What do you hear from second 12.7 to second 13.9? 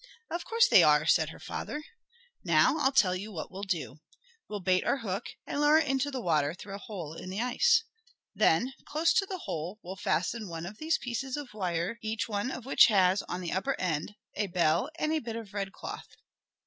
has, on the upper